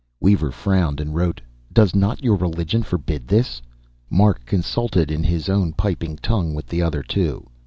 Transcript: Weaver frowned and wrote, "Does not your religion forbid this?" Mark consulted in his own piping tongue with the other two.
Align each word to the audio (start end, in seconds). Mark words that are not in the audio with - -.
Weaver 0.19 0.49
frowned 0.49 0.99
and 0.99 1.13
wrote, 1.13 1.41
"Does 1.71 1.93
not 1.93 2.23
your 2.23 2.33
religion 2.35 2.81
forbid 2.81 3.27
this?" 3.27 3.61
Mark 4.09 4.43
consulted 4.47 5.11
in 5.11 5.23
his 5.23 5.47
own 5.47 5.73
piping 5.73 6.15
tongue 6.17 6.55
with 6.55 6.65
the 6.65 6.81
other 6.81 7.03
two. 7.03 7.45